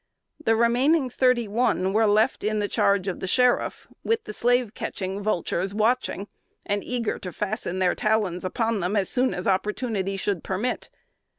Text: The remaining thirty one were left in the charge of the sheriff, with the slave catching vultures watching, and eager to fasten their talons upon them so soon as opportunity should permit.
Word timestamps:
The 0.43 0.55
remaining 0.55 1.11
thirty 1.11 1.47
one 1.47 1.93
were 1.93 2.07
left 2.07 2.43
in 2.43 2.57
the 2.57 2.67
charge 2.67 3.07
of 3.07 3.19
the 3.19 3.27
sheriff, 3.27 3.87
with 4.03 4.23
the 4.23 4.33
slave 4.33 4.73
catching 4.73 5.21
vultures 5.21 5.75
watching, 5.75 6.27
and 6.65 6.83
eager 6.83 7.19
to 7.19 7.31
fasten 7.31 7.77
their 7.77 7.93
talons 7.93 8.43
upon 8.43 8.79
them 8.79 8.95
so 8.95 9.03
soon 9.03 9.35
as 9.35 9.45
opportunity 9.45 10.17
should 10.17 10.43
permit. 10.43 10.89